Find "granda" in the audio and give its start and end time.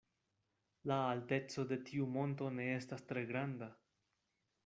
3.33-3.69